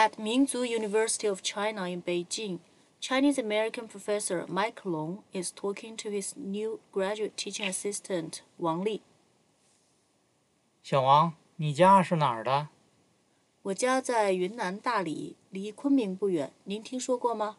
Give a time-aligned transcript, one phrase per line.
[0.00, 2.58] At Minzu University of China in Beijing,
[3.00, 9.00] Chinese American professor Mike Long is talking to his new graduate teaching assistant Wang Li.
[10.82, 12.68] 小王，你家是哪儿的？
[13.62, 16.52] 我家在云南大理，离昆明不远。
[16.64, 17.56] 您听说过吗？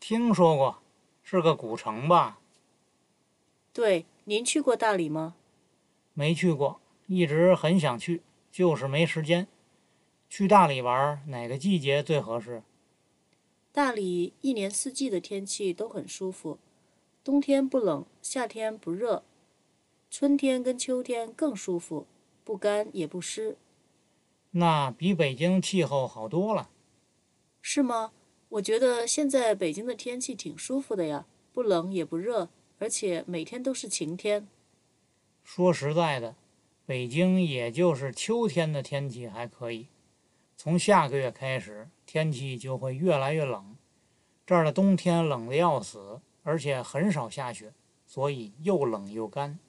[0.00, 0.82] 听说过，
[1.22, 2.38] 是个古城吧？
[3.72, 5.34] 对，您去过大理吗？
[6.12, 9.46] 没去过，一直很想去，就是没时间。
[10.35, 12.63] 去大理玩，哪个季节最合适？
[13.71, 16.57] 大理一年四季的天气都很舒服，
[17.23, 19.23] 冬天不冷，夏天不热，
[20.09, 22.07] 春天跟秋天更舒服，
[22.43, 23.57] 不干也不湿。
[24.49, 26.71] 那比北京气候好多了。
[27.61, 28.11] 是吗？
[28.49, 34.47] 我觉得现在北京的天气挺舒服的呀，不冷也不热，而且每天都是晴天。
[35.43, 36.35] 说实在的，
[36.87, 39.85] 北京也就是秋天的天气还可以，
[40.55, 43.75] 从下个月开始天气就会越来越冷。
[44.45, 47.73] 这儿的冬天冷得要死，而且很少下雪，
[48.05, 49.59] 所以又冷又干。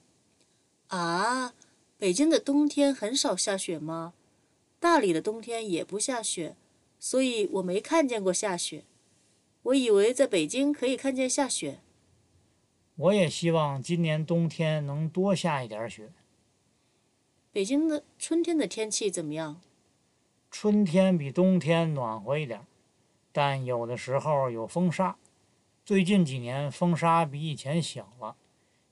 [0.87, 1.53] 啊，
[1.97, 4.13] 北京的冬天很少下雪吗？
[4.79, 6.55] 大理的冬天也不下雪，
[6.99, 8.83] 所以我没看见过下雪。
[9.63, 11.79] 我以为在北京可以看见下雪。
[12.97, 16.13] 我也希望今年冬天能多下一点雪。
[17.51, 19.59] 北京的春天的天气怎么样？
[20.57, 22.65] 春天比冬天暖和一点，
[23.33, 25.17] 但有的时候有风沙。
[25.83, 28.37] 最近几年风沙比以前小了，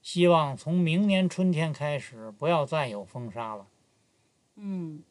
[0.01, 3.67] 希望从明年春天开始不要再有风沙了。
[4.55, 5.03] 嗯，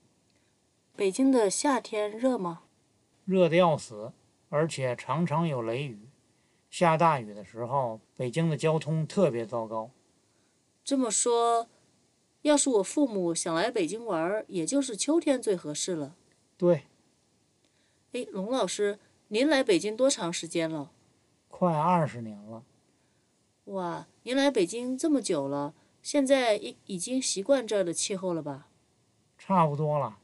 [0.94, 2.64] 北京的夏天热吗？
[3.24, 4.12] 热得要死，
[4.50, 6.00] 而且常常有雷雨。
[6.68, 9.90] 下大雨的时候，北京的交通特别糟糕。
[10.84, 11.66] 这么说，
[12.42, 16.14] 要是我父母想来北京玩，也就是秋天最合适了。
[16.62, 16.84] 对，
[18.12, 20.92] 哎，龙老师，您来北京多长时间了？
[21.48, 22.62] 快二十年了。
[23.64, 28.68] 哇，您来北京这么久了，现在已已经习惯这儿的气候了吧？
[29.36, 30.20] 差不多了，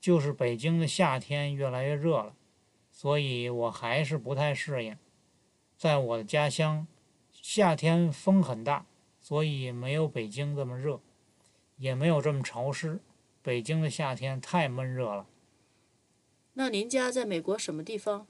[0.00, 2.34] 就是北京的夏天越来越热了，
[2.90, 4.96] 所以我还是不太适应。
[5.76, 6.86] 在我的家乡，
[7.30, 8.86] 夏天风很大，
[9.20, 10.98] 所以没有北京这么热，
[11.76, 13.00] 也没有这么潮湿。
[13.42, 15.26] 北京的夏天太闷热了。
[16.58, 18.26] 那您家在美国什么地方？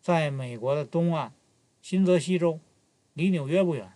[0.00, 1.32] 在美国的东岸，
[1.82, 2.60] 新泽西州，
[3.12, 3.92] 离纽约不远。